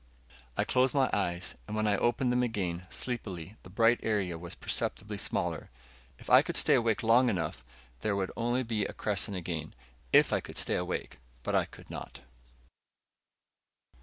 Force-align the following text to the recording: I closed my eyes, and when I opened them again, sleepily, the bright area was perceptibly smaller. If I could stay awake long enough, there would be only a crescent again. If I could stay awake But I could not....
I 0.57 0.63
closed 0.63 0.95
my 0.95 1.11
eyes, 1.13 1.53
and 1.67 1.75
when 1.75 1.85
I 1.87 1.95
opened 1.95 2.31
them 2.31 2.41
again, 2.41 2.87
sleepily, 2.89 3.57
the 3.61 3.69
bright 3.69 3.99
area 4.01 4.35
was 4.35 4.55
perceptibly 4.55 5.15
smaller. 5.19 5.69
If 6.17 6.27
I 6.27 6.41
could 6.41 6.55
stay 6.55 6.73
awake 6.73 7.03
long 7.03 7.29
enough, 7.29 7.63
there 7.99 8.15
would 8.15 8.29
be 8.29 8.33
only 8.35 8.85
a 8.87 8.93
crescent 8.93 9.37
again. 9.37 9.75
If 10.11 10.33
I 10.33 10.39
could 10.39 10.57
stay 10.57 10.73
awake 10.73 11.19
But 11.43 11.53
I 11.53 11.65
could 11.65 11.91
not.... 11.91 12.21